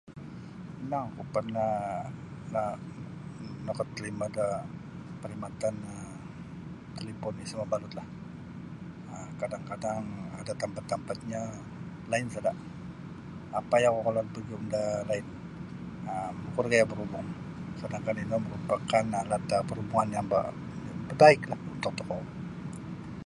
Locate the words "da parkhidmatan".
4.37-5.75